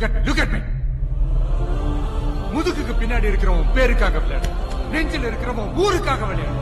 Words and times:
Look 0.00 0.04
at 0.04 0.26
look 0.26 0.40
at 0.40 0.52
me 0.52 0.58
முதுகுக்கு 2.52 2.92
பின்னாடி 3.00 3.26
இருக்கிறவன் 3.30 3.72
பேருக்காக 3.74 4.20
விளையாடு. 4.22 4.48
நெஞ்சில் 4.92 5.26
இருக்கிறவன் 5.30 5.72
ஊருக்காக 5.82 6.22
விளையாடு. 6.30 6.56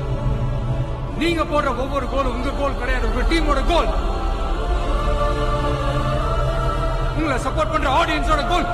நீங்க 1.18 1.42
போடுற 1.42 1.68
ஒவ்வொரு 1.82 2.06
கோலும் 2.14 2.34
உங்க 2.36 2.50
கோல் 2.58 2.78
கிடையாது. 2.78 3.06
உங்க 3.10 3.22
டீமோட 3.30 3.60
கோல் 3.70 3.90
உங்களை 7.16 7.38
சப்போர்ட் 7.46 7.72
பண்ற 7.72 7.88
ஆடியன்ஸோட 8.00 8.42
கோல் 8.48 8.66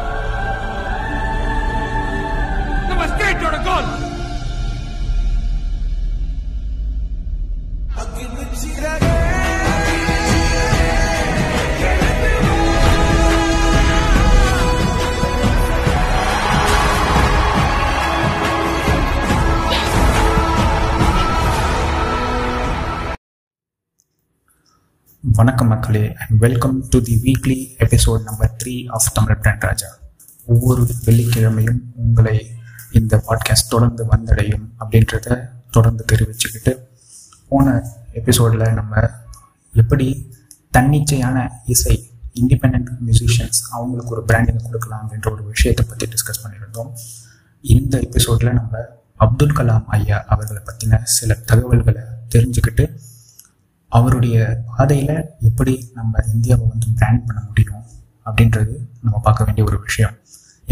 வணக்கம் 25.36 25.68
மக்களே 25.68 26.14
and 26.14 26.38
welcome 26.38 26.86
to 26.88 27.02
the 27.02 27.20
weekly 27.22 27.82
episode 27.82 28.22
number 28.22 28.56
three 28.64 28.84
of 28.88 29.11
Tamil 29.14 29.36
brand 29.36 29.62
Raja. 29.62 29.86
ஒவ்வொரு 30.46 30.88
வெள்ளிக்கிழமையும் 31.04 31.80
உங்களை 31.94 32.50
இந்த 32.92 33.24
பாட்காஸ்ட் 33.28 33.69
தொடர்ந்து 33.69 34.05
வந்தடையும் 34.05 34.69
அப்படின்றத 34.80 35.48
தொடர்ந்து 35.70 36.05
தெரிவிச்சுக்கிட்டு 36.12 36.78
போன 37.48 37.86
எபிசோடில் 38.12 38.72
நம்ம 38.72 39.10
எப்படி 39.72 40.30
தன்னிச்சையான 40.72 41.48
இசை 41.64 42.10
இண்டிபெண்ட் 42.41 42.88
மியூசிஷியன்ஸ் 43.06 43.60
அவங்களுக்கு 43.70 44.12
ஒரு 44.12 44.24
பிராண்டிங் 44.24 44.62
கொடுக்கலாம் 44.62 45.10
அப்படின்ற 45.10 45.32
ஒரு 45.32 45.42
விஷயத்தை 45.42 45.86
பற்றி 45.88 46.06
டிஸ்கஸ் 46.06 46.46
பண்ணியிருந்தோம். 46.46 46.91
இந்த 47.60 48.00
எபிசோடில் 48.00 48.52
நம்ம 48.52 48.78
அப்துல் 49.16 49.52
கலாம் 49.52 49.84
ஐயா 49.86 50.24
அவர்களை 50.26 50.62
பற்றின 50.62 51.02
சில 51.02 51.34
தகவல்களை 51.34 52.02
தெரிஞ்சுக்கிட்டு 52.34 52.98
அவருடைய 53.98 54.37
பாதையில் 54.70 55.17
எப்படி 55.48 55.75
நம்ம 55.98 56.23
இந்தியாவை 56.34 56.64
வந்து 56.73 56.89
பிராண்ட் 56.98 57.25
பண்ண 57.27 57.41
முடியும் 57.48 57.83
அப்படின்றது 58.27 58.75
நம்ம 59.03 59.17
பார்க்க 59.27 59.47
வேண்டிய 59.47 59.64
ஒரு 59.70 59.78
விஷயம். 59.87 60.14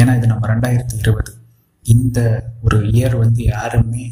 ஏன்னா 0.01 0.13
இது 0.19 0.27
நம்ம 0.33 0.47
ரெண்டாயிரத்தி 0.53 0.97
இருபது. 1.03 1.33
இந்த 1.95 2.19
ஒரு 2.63 2.79
இயர் 2.97 3.17
வந்து 3.25 3.43
யாருமே 3.55 4.05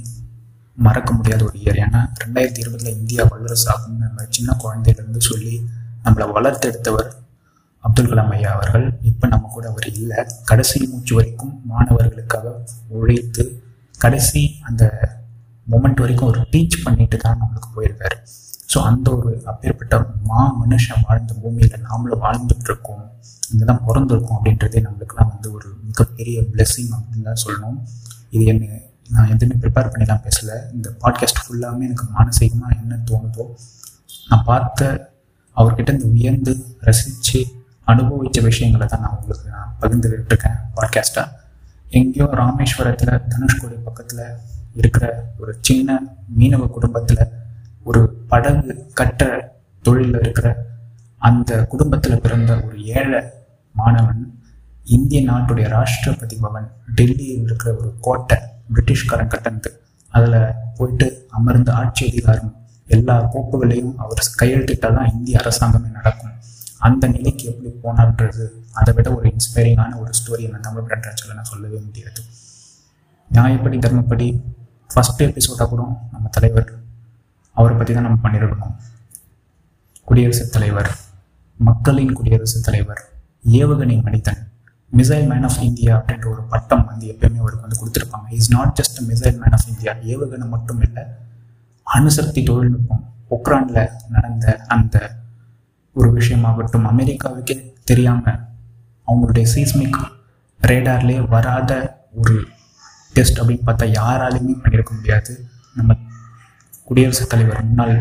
மறக்க 0.86 1.10
முடியாத 1.12 1.42
ஒரு 1.48 1.56
இயர் 1.62 1.78
ஏன்னா 1.84 2.00
ரெண்டாயிரத்தி 2.22 2.60
இருபதில் 2.64 2.96
இந்தியா 3.00 3.22
வல்லரசு 3.30 3.66
ஆகும்னு 3.72 4.04
நம்ம 4.04 4.26
சின்ன 4.36 4.56
குழந்தையிலேருந்து 4.62 5.22
சொல்லி 5.30 5.54
நம்மளை 6.04 6.26
வளர்த்தெடுத்தவர் 6.36 7.10
அப்துல் 7.86 8.10
கலாம் 8.10 8.32
ஐயா 8.36 8.50
அவர்கள். 8.56 8.86
இப்போ 9.10 9.26
நம்ம 9.32 9.48
கூட 9.52 9.64
அவர் 9.70 9.86
இல்லை. 9.92 10.18
கடைசி 10.50 10.78
மூச்சு 10.92 11.14
வரைக்கும் 11.14 11.54
மாணவர்களுக்காக 11.72 12.52
உழைத்து 12.98 13.44
கடைசி 14.04 14.42
அந்த 14.68 14.84
மொமெண்ட் 15.70 16.02
வரைக்கும் 16.04 16.30
ஒரு 16.32 16.42
டீச் 16.52 16.84
பண்ணிட்டு 16.84 17.16
தான் 17.24 17.40
நம்மளுக்கு 17.42 17.70
போயிருக்காரு. 17.76 18.18
ஸோ 18.70 18.78
அந்த 18.88 19.06
ஒரு 19.16 19.30
அப்பேற்பட்ட 19.50 19.94
மா 20.28 20.40
மனுஷன் 20.60 21.04
வாழ்ந்த 21.06 21.32
பூமியில் 21.42 21.84
நாமளும் 21.86 22.22
வாழ்ந்துட்டுருக்கோம். 22.24 23.04
இங்கே 23.50 23.64
தான் 23.70 23.82
பிறந்திருக்கோம் 23.86 24.36
அப்படின்றதே 24.38 24.80
நம்மளுக்குலாம் 24.86 25.30
வந்து 25.32 25.48
ஒரு 25.56 25.68
மிகப்பெரிய 25.88 26.36
பிளெஸ்ஸிங் 26.52 26.92
அப்படின்னு 26.98 27.26
தான் 27.30 27.42
சொல்லணும். 27.44 27.78
இது 28.30 28.44
என்ன 28.52 28.66
நான் 29.08 29.30
எதுவுமே 29.34 29.56
ப்ரிப்பேர் 29.62 29.90
பண்ணிலாம் 29.92 30.22
பேசலை. 30.26 30.56
இந்த 30.76 30.88
பாட்காஸ்ட் 31.02 31.40
ஃபுல்லாமே 31.44 31.82
எனக்கு 31.88 32.06
மானசீகமாக 32.16 32.78
என்ன 32.82 32.98
தோணுதோ 33.10 33.46
நான் 34.30 34.44
பார்த்த 34.44 34.90
அவர்கிட்ட 35.56 35.90
இந்த 35.92 36.08
உயர்ந்து 36.16 36.52
ரசித்து 36.80 37.40
அனுபவித்த 37.88 38.40
விஷயங்களை 38.40 38.86
தான் 38.86 39.02
நான் 39.04 39.16
உங்களுக்கு 39.16 39.48
நான் 39.56 39.74
பகிர்ந்துகிட்டு 39.80 40.30
இருக்கேன் 40.32 40.58
பாட்காஸ்ட்டாக 40.76 41.28
எங்கேயோ 41.92 42.26
ராமேஸ்வரத்தில் 42.40 43.14
தனுஷ்கோடி 43.32 43.76
பக்கத்தில் 43.88 44.24
இருக்கிற 44.74 45.04
ஒரு 45.38 45.52
சின்ன 45.60 45.98
மீனவ 46.38 46.66
குடும்பத்தில் 46.68 47.22
ஒரு 47.84 48.10
படகு 48.10 48.90
கற்ற 48.92 49.52
தொழிலில் 49.82 50.20
இருக்கிற 50.20 50.66
அந்த 51.18 51.66
குடும்பத்தில் 51.66 52.20
பிறந்த 52.20 52.62
ஒரு 52.66 52.84
ஏழை 52.84 53.20
மாணவன் 53.74 54.40
இந்திய 54.84 55.30
நாட்டுடைய 55.30 55.66
ராஷ்டிரபதி 55.76 56.40
பவன் 56.40 56.72
டெல்லியில் 56.94 57.42
இருக்கிற 57.42 57.74
ஒரு 57.74 57.94
கோட்டை 58.00 58.38
பிரிட்டிஷ்காரன் 58.74 59.26
கட்டணத்து 59.26 59.82
அதில் 60.08 60.54
போயிட்டு 60.76 61.26
அமர்ந்த 61.30 61.72
ஆட்சி 61.72 62.08
அதிகாரம் 62.08 62.56
எல்லா 62.86 63.30
கோப்புகளையும் 63.32 63.96
அவர் 63.96 64.18
கையெழுத்திட்டால் 64.42 64.94
தான் 64.94 65.12
இந்திய 65.12 65.40
அரசாங்கமே 65.44 65.90
நடக்கும். 65.90 66.32
அந்த 66.78 67.08
நிலைக்கு 67.08 67.44
எப்படி 67.44 67.70
போனான்றது 67.82 68.48
அதை 68.72 68.94
விட 68.94 69.14
ஒரு 69.14 69.32
இன்ஸ்பைரிங்கான 69.32 69.98
ஒரு 70.00 70.10
ஸ்டோரி 70.18 70.50
நான் 70.50 70.60
தமிழ் 70.60 70.82
பிரண்டாச்சில் 70.82 71.34
நான் 71.34 71.44
சொல்லவே 71.44 71.78
முடியாது. 71.78 72.22
நியாயப்படி 73.32 73.78
தர்மப்படி 73.86 74.40
ஃபஸ்ட் 74.94 75.18
எபிசோடாக 75.18 75.68
கூட 75.68 75.82
நம்ம 76.12 76.28
தலைவர் 76.30 76.79
அவரை 77.56 77.76
பற்றி 77.76 77.94
தான் 77.94 78.02
நம்ம 78.02 78.18
பண்ணியிருக்கணும் 78.22 78.76
குடியரசுத் 80.04 80.52
தலைவர் 80.52 80.90
மக்களின் 81.58 82.12
குடியரசுத் 82.12 82.64
தலைவர் 82.64 83.02
ஏவுகணை 83.58 84.02
மனிதன் 84.02 84.40
மிசைல் 84.92 85.26
மேன் 85.26 85.42
ஆஃப் 85.42 85.58
இந்தியா 85.60 85.92
அப்படின்ற 85.98 86.26
ஒரு 86.30 86.42
பட்டம் 86.42 86.84
வந்து 86.86 87.06
எப்பயுமே 87.12 87.40
அவருக்கு 87.42 87.66
வந்து 87.66 87.80
கொடுத்துருப்பாங்க. 87.80 88.28
Is 88.28 88.50
not 88.50 88.72
just 88.80 88.98
missile 89.08 89.38
man 89.38 89.56
of 89.58 89.68
India 89.68 89.92
ஏவுகணை 90.12 90.48
மட்டும் 90.48 90.80
இல்லை 90.80 91.02
அணுசக்தி 91.82 92.42
தொழில்நுட்பம் 92.42 93.04
பொக்ரானில் 93.30 93.90
நடந்த 94.08 94.56
அந்த 94.66 94.96
ஒரு 95.92 96.08
விஷயமாகட்டும் 96.18 96.88
அமெரிக்காவுக்கே 96.92 97.56
தெரியாமல் 97.84 98.40
அவங்களுடைய 99.06 99.46
சீஸ்மிக் 99.54 100.00
ரேடார்லேயே 100.60 101.28
வராத 101.28 101.72
ஒரு 102.14 102.36
டெஸ்ட் 103.12 103.40
அப்படின்னு 103.40 103.66
பார்த்தா 103.66 103.86
யாராலையுமே 104.00 104.54
பண்ணியிருக்க 104.62 104.92
முடியாது. 104.94 105.32
நம்ம 105.74 105.96
குடியரசுத் 106.90 107.28
தலைவர் 107.28 107.64
முன்னாள் 107.64 107.96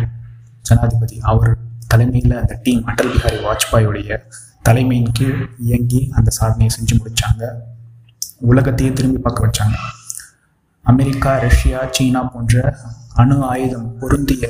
ஜனாதிபதி 0.61 1.19
அவர் 1.21 1.51
தலைமையில் 1.87 2.31
அந்த 2.31 2.59
டீம் 2.63 2.83
அடல் 2.85 3.11
பிஹாரி 3.11 3.37
வாஜ்பாயுடைய 3.43 4.17
தலைமையின் 4.63 5.11
கீழ் 5.11 5.41
இயங்கி 5.57 6.09
அந்த 6.11 6.29
சாதனையை 6.31 6.71
செஞ்சு 6.77 6.95
முடித்தாங்க 6.97 7.43
உலகத்தையே 8.41 8.93
திரும்பி 8.93 9.19
பார்க்க 9.19 9.45
வச்சாங்க. 9.45 9.77
அமெரிக்கா 10.85 11.37
ரஷ்யா 11.37 11.89
சீனா 11.91 12.21
போன்ற 12.23 12.75
அணு 13.13 13.43
ஆயுதம் 13.43 13.97
பொருந்திய 13.99 14.45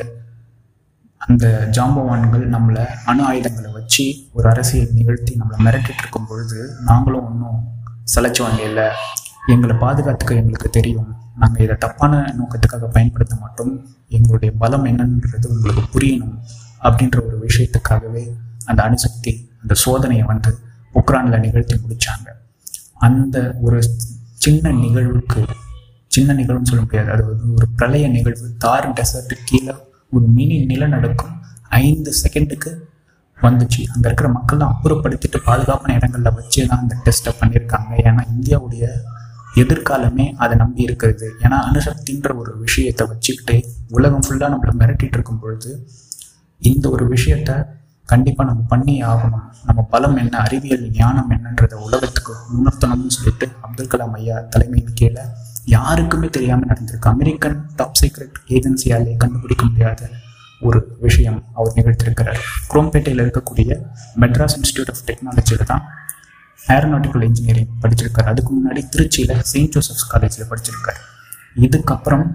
அந்த 1.21 1.45
ஜாம்பவான்கள் 1.71 2.45
நம்மளை 2.49 2.85
அணு 3.05 3.23
ஆயுதங்களை 3.23 3.71
வச்சு 3.71 4.05
ஒரு 4.33 4.49
அரசியல் 4.49 4.91
நிகழ்த்தி 4.91 5.35
நம்மளை 5.35 5.59
மிரட்டிட்டு 5.65 5.99
இருக்கும் 5.99 6.27
பொழுது 6.27 6.59
நாங்களும் 6.81 7.25
ஒன்றும் 7.25 7.59
சலைச்சவங்க 8.15 8.63
இல்லை 8.63 8.87
எங்களை 9.41 9.75
பாதுகாத்துக்க 9.85 10.41
எங்களுக்கு 10.41 10.69
தெரியும். 10.69 11.09
நாங்கள் 11.35 11.63
இதை 11.65 11.75
தப்பான 11.75 12.13
நோக்கத்துக்காக 12.39 12.89
பயன்படுத்த 12.95 13.35
மாட்டோம். 13.35 13.73
எங்களுடைய 14.07 14.51
பலம் 14.57 14.85
என்னன்றது 14.85 15.47
உங்களுக்கு 15.53 15.83
புரியணும் 15.95 16.35
அப்படின்ற 16.83 17.17
ஒரு 17.27 17.37
விஷயத்துக்காகவே 17.47 18.23
அந்த 18.65 18.83
அணுசக்தி 18.83 19.33
அந்த 19.61 19.75
சோதனையை 19.85 20.25
வந்து 20.31 20.51
உக்ரானில் 20.93 21.43
நிகழ்த்தி 21.45 21.75
முடித்தாங்க 21.75 22.27
அந்த 23.07 23.37
ஒரு 23.61 23.79
சின்ன 24.33 24.71
நிகழ்வுக்கு 24.71 25.41
சின்ன 26.07 26.33
நிகழ்வுன்னு 26.33 26.69
சொல்ல 26.71 26.83
முடியாது. 26.83 27.09
அது 27.11 27.23
வந்து 27.25 27.53
ஒரு 27.53 27.67
பிரளய 27.75 28.07
நிகழ்வு. 28.07 28.45
தார் 28.57 28.87
டெசர்ட் 28.93 29.33
கீழே 29.45 29.73
ஒரு 30.11 30.25
மினி 30.37 30.57
நிலநடுக்கம் 30.65 31.35
ஐந்து 31.69 32.11
செகண்டுக்கு 32.21 32.71
வந்துச்சு. 33.37 33.81
அங்கே 33.93 34.07
இருக்கிற 34.09 34.29
மக்கள்லாம் 34.37 34.71
அப்புறப்படுத்திட்டு 34.75 35.39
பாதுகாப்பான 35.45 35.93
இடங்களில் 35.93 36.35
வச்சு 36.39 36.67
தான் 36.67 36.79
அந்த 36.79 36.95
டெஸ்ட்டை 37.05 37.33
பண்ணியிருக்காங்க. 37.41 37.91
ஏன்னா 38.07 38.23
இந்தியாவுடைய 38.35 38.85
எதிர்காலமே 39.61 40.25
அதை 40.43 40.55
நம்பி 40.61 40.81
இருக்கிறது. 40.87 41.27
ஏன்னா 41.45 41.57
அணுசக்தின்ற 41.69 42.29
ஒரு 42.41 42.51
விஷயத்தை 42.65 43.05
வச்சுக்கிட்டு 43.11 43.55
உலகம் 43.97 44.25
ஃபுல்லாக 44.25 44.51
நம்மளை 44.53 44.73
மிரட்டிட்டு 44.81 45.17
இருக்கும் 45.19 45.41
பொழுது 45.43 45.71
இந்த 46.61 46.85
ஒரு 46.95 47.05
விஷயத்த 47.15 47.51
கண்டிப்பாக 48.09 48.47
நம்ம 48.49 48.63
பண்ணி 48.73 48.95
ஆகணும். 49.11 49.43
நம்ம 49.67 49.81
பலம் 49.93 50.17
என்ன 50.21 50.35
அறிவியல் 50.45 50.85
ஞானம் 51.01 51.29
என்னன்றத 51.35 51.73
உலகத்துக்கு 51.87 52.33
உணர்த்தணும்னு 52.57 53.15
சொல்லிட்டு 53.17 53.47
அப்துல் 53.65 53.91
கலாம் 53.93 54.15
ஐயா 54.19 54.37
தலைமையின் 54.53 54.97
கீழே 55.01 55.25
யாருக்குமே 55.75 56.27
தெரியாமல் 56.37 56.69
நடந்திருக்கு. 56.71 57.11
அமெரிக்கன் 57.15 57.57
டாப் 57.75 57.97
சீக்ரெட் 58.01 58.37
ஏஜென்சியாலே 58.55 59.13
கண்டுபிடிக்க 59.23 59.63
முடியாத 59.65 60.09
ஒரு 60.67 60.79
விஷயம் 60.99 61.37
அவர் 61.53 61.75
நிகழ்த்திருக்கிறார் 61.75 62.39
குரோம்பேட்டையில் 62.71 63.21
இருக்கக்கூடிய 63.25 63.75
மெட்ராஸ் 64.21 64.55
இன்ஸ்டியூட் 64.59 64.91
ஆஃப் 64.93 65.03
டெக்னாலஜியில் 65.09 65.69
தான் 65.71 65.83
ஏரோநாட்டிக்கல் 66.67 67.23
இன்ஜினியரிங் 67.23 67.67
படிச்சிருக்காரு. 67.81 68.29
அதுக்கு 68.33 68.53
முன்னாடி 68.57 68.81
திருச்சியில் 68.95 69.39
செயின்ட் 69.39 69.75
ஜோசப்ஸ் 69.75 70.09
காலேஜில் 70.09 70.49
படிச்சிருக்காரு. 70.49 70.99
இதுக்கப்புறம் 71.55 72.25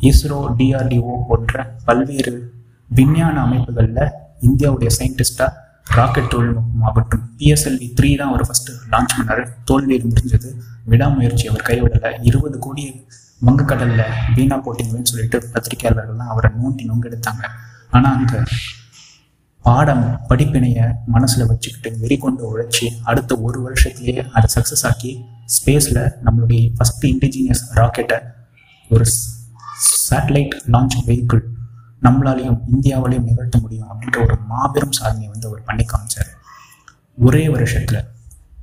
இஸ்ரோ 0.00 0.38
டிஆர்டிஓ 0.58 1.16
போன்ற 1.28 1.74
பல்வேறு 1.84 2.52
விஞ்ஞான 2.88 3.40
அமைப்புகளில் 3.40 4.10
இந்தியாவுடைய 4.40 4.90
சயின்டிஸ்டாக 4.98 5.52
ராக்கெட் 5.84 6.30
தொழில்நுட்பம் 6.30 6.82
ஆகட்டும் 6.82 7.30
பிஎஸ்எல்வி 7.38 7.88
த்ரீ 8.00 8.16
தான் 8.16 8.28
அவர் 8.28 8.48
ஃபஸ்ட்டு 8.48 8.72
லான்ச் 8.92 9.14
பண்ணார். 9.16 9.48
தோல்வியில் 9.64 10.12
முடிஞ்சது. 10.12 10.56
விடாமுயற்சி 10.84 11.48
அவர் 11.48 11.62
கைவிடலை. 11.62 12.18
இருபது 12.22 12.58
கோடி 12.58 13.06
வங்கக்கடலில் 13.46 14.04
வீணா 14.34 14.56
போட்டிங்கன்னு 14.56 15.02
சொல்லிட்டு 15.02 15.48
பத்திரிகையாளர்கள்லாம் 15.54 16.32
அவரை 16.34 16.50
நோண்டி 16.62 16.88
நொங்கெடுத்தாங்க. 16.90 17.44
ஆனால் 17.90 18.16
அந்த 18.16 18.44
பாடம் 19.64 20.04
படிப்பினைய 20.28 20.78
மனசுல 21.12 21.46
வச்சுக்கிட்டு 21.46 21.98
வெறி 21.98 22.16
கொண்டு 22.16 22.42
உழைச்சி 22.50 22.86
அடுத்த 23.02 23.36
ஒரு 23.36 23.58
வருஷத்துலயே 23.66 24.16
அதை 24.32 24.48
சக்சஸ் 24.56 24.86
ஆக்கி 24.86 25.12
ஸ்பேஸ்ல 25.56 25.98
நம்மளுடைய 26.24 26.72
ஃபர்ஸ்ட் 26.76 27.04
இண்டிஜினியஸ் 27.04 27.62
ராக்கெட்டை 27.74 28.18
ஒரு 28.90 29.04
சேட்டலைட் 30.08 30.54
லான்ச் 30.72 30.96
வெஹிக்கிள் 31.06 31.42
நம்மளாலையும் 32.02 32.58
இந்தியாவிலையும் 32.72 33.28
நிகழ்த்த 33.28 33.58
முடியும் 33.58 33.88
அப்படின்ற 33.90 34.18
ஒரு 34.22 34.36
மாபெரும் 34.46 34.92
சாதனையை 34.92 35.28
வந்து 35.30 35.48
அவர் 35.48 35.62
பண்ணி 35.62 35.84
காமிச்சார். 35.84 36.30
ஒரே 37.18 37.48
வருஷத்துல 37.48 37.98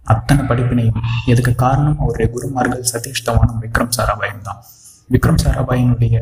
அத்தனை 0.04 0.44
படிப்பினையும் 0.45 1.00
எதுக்கு 1.25 1.56
காரணம்? 1.56 1.97
அவருடைய 2.00 2.27
குருமார்கள் 2.31 2.83
சதீஷ் 2.92 3.25
தவானும் 3.25 3.62
விக்ரம் 3.62 3.94
சாராபாயும் 3.97 4.42
தான். 4.42 4.59
விக்ரம் 5.09 5.42
சாராபாயினுடைய 5.44 6.15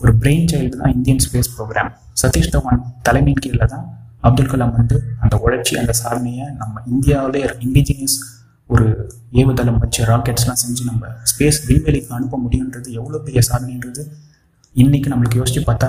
ஒரு 0.00 0.12
பிரெயின் 0.22 0.48
சைல்டு 0.52 0.76
தான் 0.76 0.92
Indian 0.92 1.22
space 1.26 1.50
program 1.56 1.90
Satish 2.22 2.52
Dhawan 2.54 2.82
தலைமையின் 3.02 3.42
கீழே 3.44 3.66
தான் 3.66 3.86
அப்துல் 4.20 4.50
கலாம் 4.50 4.72
வந்து 4.72 5.02
அந்த 5.20 5.40
உழைச்சி 5.44 5.74
அந்த 5.76 5.92
சாதனையை 5.92 6.46
நம்ம 6.56 6.80
இந்தியாவிலே 6.86 7.42
இண்டிஜினியஸ் 7.66 8.18
ஒரு 8.66 8.86
ஏவுதளம் 9.32 9.78
வச்சு 9.78 10.04
ராக்கெட்ஸ்லாம் 10.04 10.60
செஞ்சு 10.62 10.84
நம்ம 10.84 11.06
ஸ்பேஸ் 11.30 11.60
விண்வெளிக்கு 11.68 12.08
அனுப்ப 12.08 12.40
முடியுன்றது 12.44 12.90
எவ்வளோ 12.90 13.18
பெரிய 13.18 13.40
சாதனைன்றது 13.50 14.02
இன்னைக்கு 14.72 15.10
நம்மளுக்கு 15.10 15.40
யோசிச்சு 15.40 15.62
பார்த்தா 15.66 15.88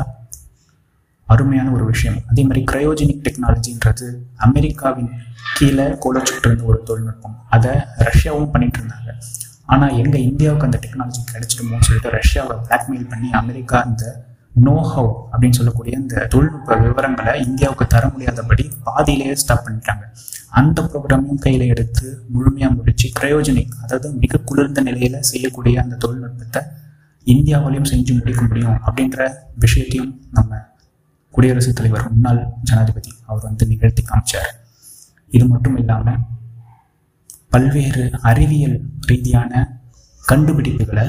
அருமையான 1.27 1.71
ஒரு 1.71 1.85
விஷயம். 1.85 2.21
அதே 2.27 2.43
மாதிரி 2.43 2.63
கிரையோஜெனிக் 2.71 3.25
டெக்னாலஜின்றது 3.25 4.07
அமெரிக்காவின் 4.35 5.11
கீழே 5.57 5.83
கோலச்சுட்டு 5.83 6.47
இருந்த 6.47 6.63
ஒரு 6.63 6.83
தொழில்நுட்பம். 6.83 7.35
அதை 7.49 7.71
ரஷ்யாவும் 7.97 8.51
பண்ணிட்டு 8.51 8.79
இருந்தாங்க. 8.79 9.11
ஆனால் 9.65 9.97
எங்கள் 9.97 10.21
இந்தியாவுக்கு 10.21 10.65
அந்த 10.65 10.79
டெக்னாலஜி 10.85 11.21
கிடைச்சிடுமோன்னு 11.33 11.87
சொல்லிட்டு 11.89 12.09
ரஷ்யாவை 12.09 12.55
பிளாக்மெயில் 12.67 13.07
பண்ணி 13.09 13.31
அமெரிக்கா 13.31 13.79
இந்த 13.81 14.05
நோ 14.65 14.75
ஹவ் 14.91 15.11
அப்படின்னு 15.31 15.57
சொல்லக்கூடிய 15.57 15.93
இந்த 16.01 16.25
தொழில்நுட்ப 16.33 16.77
விவரங்களை 16.83 17.33
இந்தியாவுக்கு 17.47 17.85
தர 17.93 18.03
முடியாதபடி 18.13 18.63
பாதியிலேயே 18.87 19.35
ஸ்டாப் 19.41 19.63
பண்ணிட்டாங்க. 19.65 20.03
அந்த 20.59 20.81
ப்ரோக்ராமையும் 20.91 21.41
கையில் 21.45 21.65
எடுத்து 21.73 22.05
முழுமையாக 22.29 22.73
முடிச்சு 22.75 23.07
கிரயோஜனிக் 23.19 23.75
அதாவது 23.83 24.07
மிக 24.23 24.41
குளிர்ந்த 24.49 24.81
நிலையில் 24.81 25.17
செய்யக்கூடிய 25.21 25.81
அந்த 25.83 25.95
தொழில்நுட்பத்தை 25.95 26.61
இந்தியாவிலையும் 27.27 27.89
செஞ்சு 27.91 28.13
முடிக்க 28.19 28.41
முடியும் 28.41 28.77
அப்படின்ற 28.87 29.27
விஷயத்தையும் 29.63 30.11
நம்ம 30.31 30.61
குடியரசுத் 31.33 31.75
தலைவர் 31.75 32.05
முன்னாள் 32.11 32.41
ஜனாதிபதி 32.63 33.11
அவர் 33.25 33.43
வந்து 33.43 33.65
நிகழ்த்தி 33.67 34.03
காமிச்சார். 34.03 34.51
இது 35.31 35.45
மட்டும் 35.45 35.77
இல்லாமல் 35.77 36.21
பல்வேறு 37.53 38.03
அறிவியல் 38.21 38.77
ரீதியான 39.09 39.51
கண்டுபிடிப்புகளை 40.23 41.05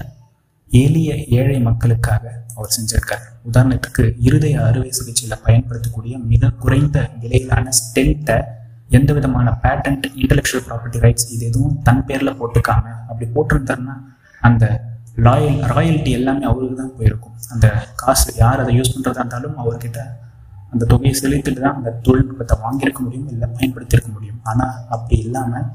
எளிய 0.71 1.11
ஏழை 1.39 1.57
மக்களுக்காக 1.69 2.25
அவர் 2.57 2.75
செஞ்சிருக்கார். 2.77 3.25
உதாரணத்துக்கு 3.49 4.03
இருதய 4.27 4.57
அறுவை 4.69 4.91
சிகிச்சையில் 4.99 5.43
பயன்படுத்தக்கூடிய 5.47 6.15
மிக 6.33 6.51
குறைந்த 6.65 6.99
விலையிலான 7.23 7.73
ஸ்டென்ட்டை 7.79 8.37
எந்த 8.99 9.11
விதமான 9.17 9.49
பேட்டன்ட் 9.65 10.07
இன்டெலெக்சுவல் 10.21 10.65
ப்ராப்பர்ட்டி 10.69 11.03
ரைட்ஸ் 11.05 11.27
இது 11.35 11.45
எதுவும் 11.51 11.75
தன் 11.87 12.05
பேரில் 12.09 12.37
போட்டுக்காம 12.41 12.85
அப்படி 13.09 13.27
போட்டிருந்தாருன்னா 13.37 13.97
அந்த 14.43 14.65
லாயல் 15.27 15.61
ராயல்ட்டி 15.73 16.11
எல்லாமே 16.19 16.45
அவருக்கு 16.51 16.77
தான் 16.83 16.95
போயிருக்கும். 16.99 17.37
அந்த 17.55 17.67
காசு 18.03 18.29
யார் 18.43 18.63
அதை 18.63 18.73
யூஸ் 18.79 18.95
பண்ணுறதா 18.95 19.23
இருந்தாலும் 19.23 19.57
அவர்கிட்ட 19.63 20.01
அந்த 20.73 20.85
தொகையை 20.93 21.15
செலுத்திட்டு 21.21 21.61
தான் 21.67 21.79
அந்த 21.79 21.91
தொழில்நுட்பத்தை 22.07 22.57
வாங்கியிருக்க 22.65 23.01
முடியும் 23.07 23.29
இல்லை 23.33 23.47
பயன்படுத்தியிருக்க 23.57 24.11
முடியும். 24.17 24.41
ஆனால் 24.51 24.75
அப்படி 24.95 25.17
இல்லாமல் 25.25 25.67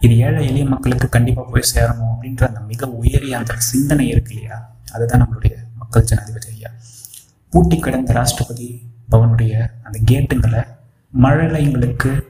இது 0.00 0.16
ஏழை 0.18 0.46
எளிய 0.46 0.64
மக்களுக்கு 0.64 1.08
கண்டிப்பாக 1.08 1.50
போய் 1.50 1.70
சேரணும் 1.74 2.10
அப்படின்ற 2.12 2.46
அந்த 2.46 2.60
மிக 2.60 2.86
உயரிய 2.86 3.38
அந்த 3.38 3.54
சிந்தனை 3.56 4.08
இருக்கு 4.08 4.34
இல்லையா? 4.34 4.76
அதுதான் 4.92 5.22
நம்மளுடைய 5.22 5.54
மக்கள் 5.74 6.04
ஜனாதிபதி 6.04 6.48
ஐயா. 6.48 6.70
பூட்டி 7.50 7.78
கிடந்த 7.78 8.12
ராஷ்டிரபதி 8.12 8.82
பவனுடைய 9.10 9.68
அந்த 9.82 9.98
கேட்டுங்களை 10.10 10.66
மழலைங்களுக்கு 11.20 12.26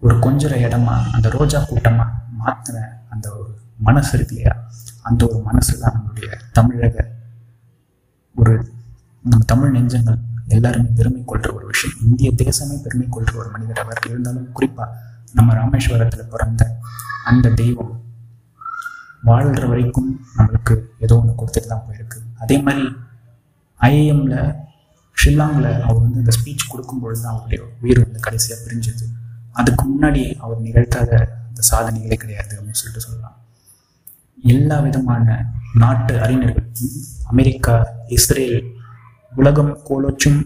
ஒரு 0.00 0.18
கொஞ்சம் 0.18 0.50
இடமா 0.50 1.10
அந்த 1.12 1.28
ரோஜா 1.28 1.64
கூட்டமாக 1.64 2.10
மாத்தின 2.44 2.88
அந்த 3.08 3.36
ஒரு 3.36 3.58
மனசு 3.78 4.16
இருக்கு 4.18 4.36
இல்லையா? 4.36 4.66
அந்த 5.02 5.26
ஒரு 5.26 5.38
மனசு 5.38 5.78
தான் 5.78 5.94
நம்மளுடைய 5.94 6.38
தமிழக 6.52 7.10
ஒரு 8.34 8.72
நம்ம 9.22 9.44
தமிழ் 9.44 9.76
நெஞ்சங்கள் 9.76 10.18
எல்லாருமே 10.48 10.88
பெருமை 10.96 11.20
கொள்ற 11.20 11.54
ஒரு 11.54 11.66
விஷயம். 11.66 11.96
இந்திய 12.04 12.30
தேசமே 12.30 12.82
பெருமை 12.82 13.06
கொள்ற 13.06 13.36
ஒரு 13.36 13.48
மனிதர் 13.50 13.78
அவர். 13.78 13.98
இருந்தாலும் 14.04 14.52
குறிப்பாக 14.52 15.12
நம்ம 15.38 15.54
ராமேஸ்வரத்தில் 15.60 16.30
பிறந்த 16.32 16.62
அந்த 17.30 17.52
தெய்வம் 17.60 17.92
வாழ்கிற 19.28 19.64
வரைக்கும் 19.70 20.10
நம்மளுக்கு 20.36 20.74
ஏதோ 21.04 21.14
ஒன்று 21.20 21.38
கொடுத்துட்டு 21.40 21.70
தான் 21.72 21.84
போயிருக்கு. 21.86 22.18
அதே 22.44 22.56
மாதிரி 22.66 22.84
ஐஏஎம்ல 23.80 24.34
ஷில்லாங்கில் 25.16 25.70
அவர் 25.86 26.02
வந்து 26.04 26.22
அந்த 26.22 26.32
ஸ்பீச் 26.38 26.70
கொடுக்கும்பொழுது 26.72 27.20
தான் 27.24 27.34
அவருடைய 27.34 27.60
உயிர் 27.82 28.02
வந்து 28.04 28.20
கடைசியாக 28.26 28.58
பிரிஞ்சது. 28.64 29.04
அதுக்கு 29.60 29.84
முன்னாடி 29.92 30.22
அவர் 30.44 30.64
நிகழ்த்தாத 30.66 31.10
அந்த 31.48 31.60
சாதனைகளே 31.70 32.16
கிடையாது 32.22 32.52
அப்படின்னு 32.56 32.80
சொல்லிட்டு 32.80 33.06
சொல்லலாம். 33.06 33.36
எல்லா 34.54 34.76
விதமான 34.86 35.26
நாட்டு 35.82 36.14
அறிஞர்களுக்கும் 36.24 36.96
அமெரிக்கா 37.32 37.76
இஸ்ரேல் 38.16 38.58
உலகம் 39.40 39.72
கோலோச்சும் 39.88 40.40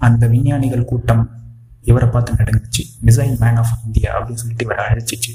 அந்த 0.00 0.26
விஞ்ஞானிகள் 0.32 0.90
கூட்டம் 0.90 1.22
இவரை 1.84 2.08
பார்த்து 2.08 2.38
நடந்துச்சு. 2.40 2.82
மிசைல் 3.06 3.38
மேன் 3.38 3.58
ஆஃப் 3.62 3.72
இந்தியா 3.86 4.10
அப்படின்னு 4.16 4.40
சொல்லிட்டு 4.42 4.64
இவரை 4.64 4.84
அழைச்சிச்சு. 4.90 5.32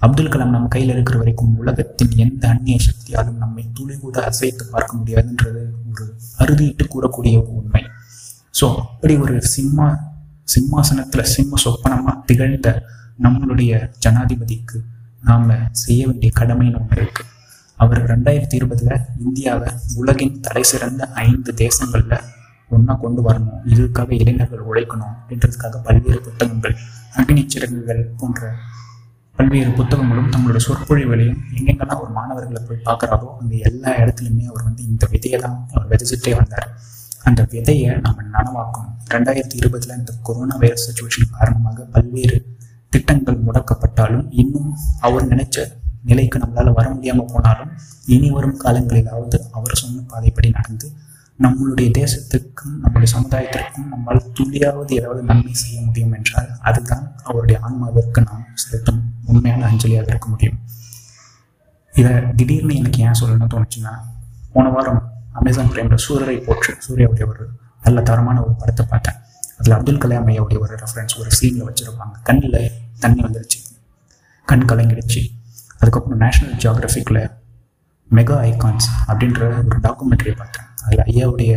அப்துல் 0.00 0.30
கலாம் 0.32 0.54
நம்ம 0.54 0.68
கையில் 0.68 0.92
இருக்கிற 0.92 1.18
வரைக்கும் 1.18 1.52
உலகத்தின் 1.56 2.14
எந்த 2.16 2.48
அந்நிய 2.48 2.78
சக்தியாலும் 2.86 3.38
நம்மை 3.42 3.62
துளி 3.72 3.94
கூட 3.96 4.16
அசைத்து 4.24 4.64
பார்க்க 4.70 4.96
முடியாதுன்றது 4.96 5.62
ஒரு 5.90 6.04
அறுதிட்டு 6.38 6.86
கூறக்கூடிய 6.94 7.36
உண்மை. 7.58 7.82
ஸோ 8.60 8.66
அப்படி 8.82 9.16
ஒரு 9.16 9.36
சிம்மா 9.54 9.86
சிம்மாசனத்தில் 10.54 11.30
சிம்ம 11.34 11.56
சொப்பனமாக 11.56 12.16
திகழ்ந்த 12.26 12.68
நம்மளுடைய 13.22 13.72
ஜனாதிபதிக்கு 14.06 14.78
நாம் 15.22 15.48
செய்ய 15.70 16.00
வேண்டிய 16.06 16.30
கடமைன்னு 16.40 16.78
ஒன்று 16.80 17.00
இருக்கு. 17.02 17.24
அவர் 17.76 18.00
ரெண்டாயிரத்தி 18.10 18.56
இருபதுல 18.58 18.96
இந்தியாவை 19.24 19.70
உலகின் 19.96 20.40
தலை 20.40 20.62
சிறந்த 20.62 21.08
ஐந்து 21.28 21.54
தேசங்களில் 21.62 22.18
ஒன்றா 22.70 22.94
கொண்டு 22.94 23.20
வரணும். 23.22 23.60
இதுக்காக 23.72 24.10
இளைஞர்கள் 24.22 24.66
உழைக்கணும் 24.70 25.12
அப்படின்றதுக்காக 25.12 25.80
பல்வேறு 25.86 26.20
புத்தகங்கள் 26.20 26.76
அக்னி 27.16 27.42
சிறகுகள் 27.46 28.02
போன்ற 28.20 28.40
பல்வேறு 29.38 29.70
புத்தகங்களும் 29.70 30.30
தங்களோட 30.34 30.58
சொற்பொழிவுகளையும் 30.66 31.40
எங்கெங்கெல்லாம் 31.56 32.02
ஒரு 32.02 32.12
மாணவர்களை 32.18 32.60
போய் 32.68 32.84
பார்க்குறாரோ 32.88 33.28
அங்கே 33.40 33.58
எல்லா 33.68 33.90
இடத்துலையுமே 34.02 34.44
அவர் 34.50 34.62
வந்து 34.62 34.82
இந்த 34.82 35.04
விதையை 35.12 35.38
தான் 35.40 35.56
அவர் 35.72 35.88
விதைச்சிட்டே 35.90 36.34
வந்தார். 36.36 36.68
அந்த 37.24 37.40
விதையை 37.52 37.90
நம்ம 38.00 38.24
நனவாக்கணும். 38.34 38.92
ரெண்டாயிரத்தி 39.14 39.56
இருபதில் 39.56 39.96
இந்த 39.98 40.12
கொரோனா 40.22 40.56
வைரஸ் 40.58 40.86
சுச்சுவேஷன் 40.88 41.32
காரணமாக 41.38 41.86
பல்வேறு 41.94 42.36
திட்டங்கள் 42.92 43.38
முடக்கப்பட்டாலும் 43.46 44.26
இன்னும் 44.32 44.70
அவர் 45.00 45.26
நினைச்ச 45.26 45.66
நிலைக்கு 46.04 46.38
நம்மளால் 46.38 46.76
வர 46.78 46.86
முடியாமல் 46.94 47.30
போனாலும் 47.32 47.70
இனி 48.06 48.28
வரும் 48.30 48.58
காலங்களிலாவது 48.64 49.38
அவர் 49.50 49.80
சொன்ன 49.82 50.04
பாதைப்படி 50.12 50.48
நடந்து 50.50 50.86
நம்மளுடைய 51.42 51.88
தேசத்துக்கும் 51.98 52.74
நம்மளுடைய 52.82 53.06
சமுதாயத்திற்கும் 53.12 53.88
நம்மால் 53.88 54.20
துளியாவது 54.34 54.92
ஏதாவது 54.92 55.22
நன்மை 55.22 55.54
செய்ய 55.54 55.80
முடியும் 55.80 56.12
என்றால் 56.12 56.50
அதுதான் 56.60 57.16
அவருடைய 57.22 57.60
ஆன்மாவிற்கு 57.60 58.20
நாம் 58.24 58.44
செலுத்தும் 58.54 59.00
உண்மையான 59.24 59.70
அஞ்சலியாக 59.70 60.12
இருக்க 60.12 60.28
முடியும். 60.28 60.58
இதை 61.94 62.12
திடீர்னு 62.36 62.74
எனக்கு 62.74 63.00
ஏன் 63.00 63.18
சொல்லணும்னு 63.20 63.50
தோணுச்சுன்னா 63.54 63.92
போன 64.52 64.68
வாரம் 64.68 65.12
அமேசான் 65.32 65.70
பிரைமில் 65.70 66.04
சூரியரை 66.08 66.44
போற்று 66.44 66.76
சூர்யாவுடைய 66.88 67.26
ஒரு 67.26 67.48
நல்ல 67.82 68.02
தரமான 68.02 68.42
ஒரு 68.42 68.54
படத்தை 68.58 68.86
பார்த்தேன். 68.88 69.14
அதில் 69.58 69.72
அப்துல் 69.72 69.98
கலாம் 69.98 70.28
ஐயாவுடைய 70.30 70.58
ஒரு 70.58 70.76
ரெஃபரன்ஸ் 70.76 71.18
ஒரு 71.18 71.30
சீனில் 71.40 71.66
வச்சுருப்பாங்க. 71.68 72.14
கண்ணில் 72.22 72.72
தண்ணி 72.98 73.22
வந்துருச்சு 73.22 73.60
கண் 74.44 74.62
கலங்கிடுச்சு. 74.62 75.22
அதுக்கப்புறம் 75.78 76.18
நேஷனல் 76.18 76.54
ஜியாகிரபிக்கில் 76.54 77.22
மெகா 78.10 78.36
ஐகான்ஸ் 78.50 78.88
அப்படின்ற 79.06 79.40
ஒரு 79.66 79.78
டாக்குமெண்ட்ரியை 79.82 80.36
பார்த்தேன் 80.36 80.68
அதில் 80.84 81.04
ஐயாவுடைய 81.10 81.52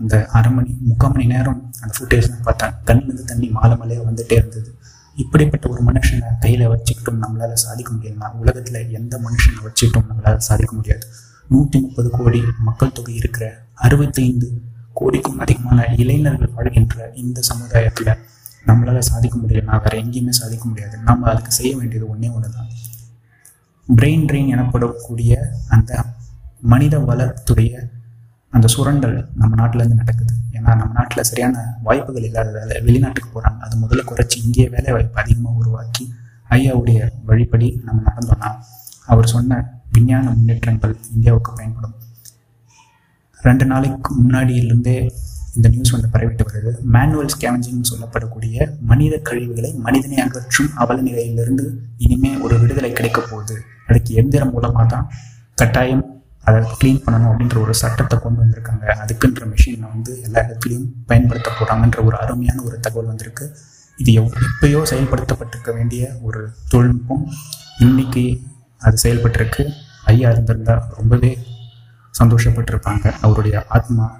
அந்த 0.00 0.14
அரை 0.36 0.50
மணி 0.52 0.70
முக்கால் 0.88 1.12
மணி 1.14 1.26
நேரம் 1.32 1.60
அந்த 1.82 1.92
ஃபுட்டேஜ் 1.96 2.28
பார்த்தேன். 2.46 2.74
கண்ணிலிருந்து 2.88 3.24
தண்ணி 3.30 3.48
மாலை 3.56 3.74
மலையாக 3.80 4.06
வந்துட்டே 4.08 4.36
இருந்தது. 4.40 4.70
இப்படிப்பட்ட 5.16 5.66
ஒரு 5.72 5.82
மனுஷனை 5.88 6.28
கையில் 6.44 6.64
வச்சுக்கிட்டும் 6.72 7.20
நம்மளால் 7.24 7.62
சாதிக்க 7.64 7.90
முடியும்னா 7.96 8.28
உலகத்தில் 8.42 8.78
எந்த 8.98 9.14
மனுஷனை 9.26 9.58
வச்சுக்கிட்டும் 9.66 10.08
நம்மளால் 10.10 10.46
சாதிக்க 10.48 10.72
முடியாது. 10.78 11.04
நூற்றி 11.50 11.78
முப்பது 11.80 12.10
கோடி 12.10 12.40
மக்கள் 12.68 12.94
தொகை 12.98 13.14
இருக்கிற 13.14 13.46
அறுபத்தைந்து 13.86 14.48
கோடிக்கும் 14.92 15.40
அதிகமான 15.44 15.86
இளைஞர்கள் 16.02 16.54
வாழ்கின்ற 16.56 17.06
இந்த 17.22 17.38
சமுதாயத்தில் 17.50 18.12
நம்மளால் 18.66 19.08
சாதிக்க 19.10 19.36
முடியலன்னா 19.38 19.76
வேறு 19.84 19.96
எங்கேயுமே 20.02 20.34
சாதிக்க 20.40 20.64
முடியாது. 20.68 20.96
நம்ம 21.08 21.28
அதுக்கு 21.30 21.52
செய்ய 21.60 21.72
வேண்டியது 21.76 22.06
ஒன்றே 22.12 22.28
ஒன்று 22.36 22.50
தான் 22.50 22.70
பிரெயின் 23.88 24.26
ட்ரெயின் 24.28 24.52
எனப்படக்கூடிய 24.54 25.32
அந்த 25.68 25.92
மனித 26.72 26.98
வளத்துடைய 27.08 27.72
அந்த 28.56 28.66
சுரண்டல் 28.74 29.16
நம்ம 29.40 29.52
நாட்டிலேருந்து 29.60 30.00
நடக்குது. 30.02 30.32
ஏன்னா 30.56 30.70
நம்ம 30.80 30.92
நாட்டில் 30.98 31.26
சரியான 31.30 31.64
வாய்ப்புகள் 31.86 32.26
இல்லாததால் 32.28 32.74
வெளிநாட்டுக்கு 32.86 33.30
போகிறாங்க 33.34 33.60
அது 33.66 33.80
முதல்ல 33.82 34.02
குறைச்சி 34.10 34.36
இங்கே 34.46 34.66
வேலை 34.74 34.92
வாய்ப்பு 34.96 35.20
அதிகமாக 35.22 35.60
உருவாக்கி 35.62 36.04
ஐயாவுடைய 36.56 36.98
வழிப்படி 37.28 37.68
நம்ம 37.86 37.98
நடந்தோம்னா 38.08 38.50
அவர் 39.12 39.32
சொன்ன 39.34 39.60
விஞ்ஞான 39.94 40.24
முன்னேற்றங்கள் 40.36 40.94
இந்தியாவுக்கு 41.14 41.50
பயன்படும். 41.58 41.94
ரெண்டு 43.46 43.64
நாளைக்கு 43.72 44.10
முன்னாடியிலிருந்தே 44.20 44.96
இந்த 45.56 45.68
நியூஸ் 45.72 45.92
வந்து 45.94 46.08
பரவிட்டு 46.14 46.44
வருது. 46.46 46.70
மேனுவல் 46.94 47.32
ஸ்கேவஞ்சிங் 47.34 47.88
சொல்லப்படக்கூடிய 47.90 48.66
மனித 48.90 49.14
கழிவுகளை 49.28 49.70
மனிதனை 49.86 50.16
அகற்றும் 50.24 50.70
அவல 50.82 50.98
நிலையிலிருந்து 51.08 51.66
இனிமே 52.04 52.32
ஒரு 52.44 52.54
விடுதலை 52.62 52.90
கிடைக்க 52.98 53.20
போகுது. 53.30 53.56
அதுக்கு 53.88 54.14
எந்திரம் 54.22 54.52
மூலமாக 54.54 54.86
தான் 54.94 55.06
கட்டாயம் 55.60 56.04
அதை 56.44 56.60
க்ளீன் 56.80 57.02
பண்ணணும் 57.06 57.30
அப்படின்ற 57.30 57.60
ஒரு 57.60 57.74
சட்டத்தை 57.74 58.18
கொண்டு 58.18 58.42
வந்திருக்காங்க. 58.42 58.84
அதுக்குன்ற 59.02 59.52
மிஷினை 59.52 59.80
வந்து 59.80 60.22
எல்லா 60.22 60.40
இடத்துலையும் 60.40 60.88
பயன்படுத்த 61.06 61.50
போகிறாங்கன்ற 61.58 62.04
ஒரு 62.04 62.16
அருமையான 62.18 62.62
ஒரு 62.62 62.80
தகவல் 62.80 63.06
வந்திருக்கு. 63.06 63.56
இது 63.96 64.12
எவ் 64.20 64.30
எப்பயோ 64.48 64.80
செயல்படுத்தப்பட்டிருக்க 64.90 65.74
வேண்டிய 65.74 66.12
ஒரு 66.22 66.50
தொழில்நுட்பம். 66.68 67.30
இன்னைக்கு 67.78 68.40
அது 68.78 68.96
செயல்பட்டிருக்கு. 69.02 69.64
ஐயா 70.04 70.30
இருந்திருந்தா 70.30 70.88
ரொம்பவே 70.96 71.38
சந்தோஷப்பட்டிருப்பாங்க. 72.22 73.14
அவருடைய 73.20 73.64
ஆத்மா. 73.68 74.16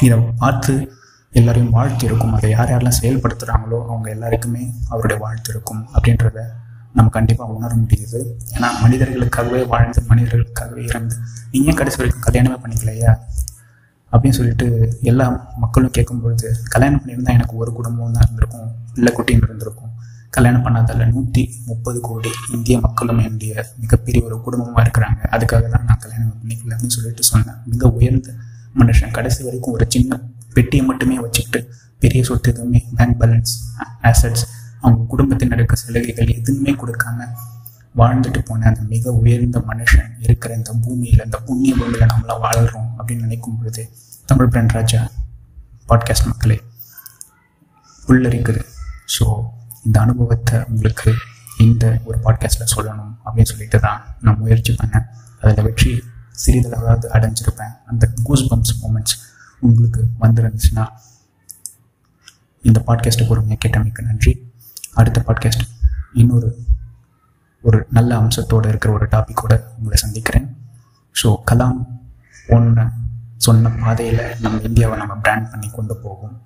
இதை 0.00 0.18
பார்த்து 0.18 0.92
எல்லாரையும் 1.30 1.70
வாழ்த்து 1.70 2.04
இருக்கும். 2.06 2.34
அதை 2.34 2.50
யார் 2.50 2.68
யாரெல்லாம் 2.68 3.00
செயல்படுத்துகிறாங்களோ 3.00 3.78
அவங்க 3.86 4.10
எல்லாருக்குமே 4.10 4.64
அவருடைய 4.88 5.22
வாழ்த்து 5.22 5.50
இருக்கும் 5.52 5.88
அப்படின்றத 5.94 6.40
நம்ம 6.96 7.10
கண்டிப்பாக 7.10 7.52
உணர 7.52 7.70
முடியுது. 7.74 8.20
ஏன்னா 8.54 8.68
மனிதர்களுக்காகவே 8.82 9.60
வாழ்ந்து 9.66 10.02
மனிதர்களுக்காகவே 10.08 10.82
இறந்து 10.88 11.16
நீ 11.50 11.64
ஏன் 11.64 11.78
கடைசி 11.80 11.98
வரைக்கும் 12.00 12.26
கல்யாணமே 12.26 12.58
பண்ணிக்கலையா? 12.64 13.12
அப்படின்னு 14.12 14.36
சொல்லிட்டு 14.38 14.66
எல்லா 15.00 15.26
மக்களும் 15.56 15.94
கேட்கும்பொழுது 15.98 16.48
கல்யாணம் 16.68 17.00
பண்ணியிருந்தால் 17.00 17.36
எனக்கு 17.38 17.56
ஒரு 17.56 17.72
குடும்பம் 17.72 18.12
தான் 18.12 18.22
இருந்திருக்கும் 18.22 18.68
இல்லை 18.94 19.10
குட்டின்னு 19.16 19.48
இருந்திருக்கும். 19.48 19.92
கல்யாணம் 20.30 20.64
பண்ணாதால 20.66 21.06
நூற்றி 21.12 21.42
முப்பது 21.66 22.00
கோடி 22.00 22.30
இந்திய 22.52 22.80
மக்களும் 22.80 23.18
என்னுடைய 23.18 23.64
மிகப்பெரிய 23.80 24.24
ஒரு 24.24 24.40
குடும்பமாக 24.40 24.82
இருக்கிறாங்க. 24.84 25.20
அதுக்காக 25.34 25.64
தான் 25.74 25.84
நான் 25.84 26.02
கல்யாணம் 26.04 26.34
பண்ணிக்கல 26.40 26.74
அப்படின்னு 26.76 26.96
சொல்லிட்டு 26.98 27.22
சொன்னேன். 27.22 27.58
மிக 27.64 27.90
உயர்ந்த 27.90 28.30
மனுஷன் 28.78 29.10
கடைசி 29.10 29.44
வரைக்கும் 29.44 29.74
ஒரு 29.74 29.86
சின்ன 29.88 30.20
பெட்டியை 30.52 30.84
மட்டுமே 30.86 31.16
வச்சுக்கிட்டு 31.18 31.60
பெரிய 31.98 32.22
சொத்து 32.24 32.50
எதுவுமே 32.52 32.80
பேங்க் 32.96 33.20
பேலன்ஸ் 33.20 33.52
ஆசட்ஸ் 34.02 34.44
அவங்க 34.84 35.02
குடும்பத்தின் 35.12 35.54
இருக்க 35.56 35.74
சலுகைகள் 35.82 36.32
எதுவுமே 36.38 36.72
கொடுக்காம 36.82 37.28
வாழ்ந்துட்டு 38.00 38.40
போன 38.48 38.66
அந்த 38.70 38.82
மிக 38.92 39.12
உயர்ந்த 39.20 39.58
மனுஷன் 39.68 40.08
இருக்கிற 40.24 40.50
இந்த 40.60 40.70
பூமியில் 40.84 41.24
இந்த 41.24 41.38
புண்ணிய 41.48 41.72
பூமியில் 41.80 42.10
நம்மள 42.12 42.34
வாழ்கிறோம் 42.44 42.88
அப்படின்னு 42.98 43.26
நினைக்கும் 43.26 43.58
பொழுது 43.58 43.82
தமிழ் 44.30 44.50
பிரண்ட் 44.52 44.74
ராஜா 44.76 45.00
பாட்காஸ்ட் 45.90 46.28
மக்களே 46.30 46.56
உள்ளரிக்குது. 48.08 48.62
ஸோ 49.14 49.24
இந்த 49.86 49.96
அனுபவத்தை 50.04 50.58
உங்களுக்கு 50.70 51.10
இந்த 51.64 51.84
ஒரு 52.08 52.18
பாட்காஸ்ட்டில் 52.24 52.72
சொல்லணும் 52.74 53.12
அப்படின்னு 53.24 53.50
சொல்லிட்டு 53.52 53.78
தான் 53.86 54.00
நான் 54.24 54.40
முயற்சி 54.42 54.72
பண்ணேன். 54.80 55.06
அதில் 55.40 55.66
வெற்றி 55.66 55.92
சிறிதளவாவது 56.42 57.06
அடைஞ்சிருப்பேன். 57.16 57.74
அந்த 57.90 58.04
கூஸ் 58.26 58.44
பம்ப்ஸ் 58.50 58.74
மூமெண்ட்ஸ் 58.82 59.16
உங்களுக்கு 59.66 60.02
வந்திருந்துச்சுன்னா 60.24 60.86
இந்த 62.64 62.78
பாட்காஸ்ட்டை 62.88 63.26
பொறுமையாக 63.30 63.60
கேட்டமைக்கு 63.64 64.08
நன்றி. 64.10 64.32
அடுத்த 64.94 65.24
பாட்காஸ்ட் 65.26 65.60
இன்னொரு 66.12 66.58
ஒரு 67.60 67.86
நல்ல 67.90 68.16
அம்சத்தோடு 68.16 68.68
இருக்கிற 68.68 68.94
ஒரு 68.94 69.08
டாப்பிக்கோடு 69.08 69.60
உங்களை 69.76 69.96
சந்திக்கிறேன். 69.96 70.56
ஸோ 71.22 71.36
கலாம் 71.50 71.86
ஒன்று 72.48 72.82
சொன்ன 73.36 73.68
பாதையில் 73.68 74.36
நம்ம 74.40 74.60
இந்தியாவை 74.60 74.98
நம்ம 74.98 75.14
பிராண்ட் 75.14 75.50
பண்ணி 75.50 75.70
கொண்டு 75.70 75.96
போவோம் 75.96 76.42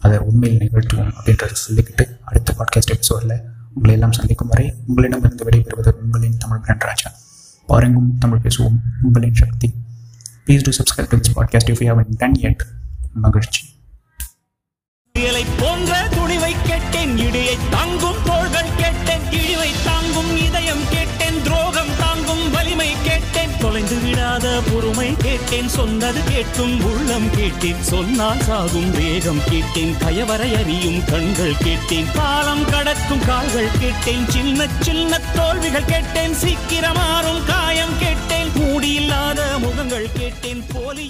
அதை 0.00 0.18
உண்மையில் 0.18 0.70
நிகழ்த்துவோம் 0.70 1.12
அப்படின்றத 1.20 1.54
சொல்லிக்கிட்டு 1.68 2.18
அடுத்த 2.24 2.54
பாட்காஸ்ட் 2.58 2.90
எபிசோடில் 2.90 3.42
உங்களை 3.74 3.94
எல்லாம் 3.94 4.12
சந்திக்கும் 4.12 4.48
வரை 4.48 4.74
உங்களிடமிருந்து 4.86 5.44
விடைபெறுவது 5.44 5.90
உங்களின் 5.90 6.36
தமிழ் 6.36 6.58
பிராண்ட் 6.58 6.82
ராஜா. 6.82 7.12
பாருங்கும் 7.66 8.18
தமிழ் 8.18 8.40
பேசுவோம் 8.42 8.76
உங்களின் 9.02 9.34
சக்தி. 9.34 9.74
Please 10.46 10.62
do 10.62 10.70
subscribe 10.70 11.08
to 11.08 11.16
this 11.16 11.44
podcast 11.44 11.74
if 11.74 11.84
you 11.84 11.94
haven't 12.08 12.32
yet. 12.32 12.56
மகிழ்ச்சி. 13.14 13.70
போன்ற 15.58 15.91
வலிமை 19.62 19.82
தாங்கும் 19.84 20.30
இதயம் 20.36 20.84
கேட்டேன் 20.90 21.42
துரோகம் 21.42 21.90
தாங்கும் 21.98 22.50
வலிமை 22.50 22.88
கேட்டேன். 23.04 23.52
தொலைந்து 23.58 23.96
விடாத 24.04 24.46
பொறுமை 24.68 25.14
கேட்டேன் 25.18 25.68
சொன்னது 25.68 26.20
கேட்கும் 26.30 26.74
உள்ளம் 26.84 27.28
கேட்டேன். 27.36 27.82
சொன்னால் 27.82 28.42
சாகும் 28.42 28.90
வேகம் 28.90 29.42
கேட்டேன் 29.50 29.94
கயவரை 30.02 30.50
அறியும் 30.60 31.04
கண்கள் 31.04 31.56
கேட்டேன். 31.62 32.10
காலம் 32.14 32.64
கடக்கும் 32.70 33.24
கால்கள் 33.26 33.78
கேட்டேன் 33.80 34.26
சின்ன 34.28 34.66
சின்ன 34.80 35.20
தோல்விகள் 35.36 35.90
கேட்டேன். 35.94 36.36
சீக்கிரமாறும் 36.42 37.42
காயம் 37.46 37.96
கேட்டேன். 37.98 38.52
மூடியில்லாத 38.58 39.40
முகங்கள் 39.58 40.10
கேட்டேன் 40.18 40.64
போலி 40.74 41.06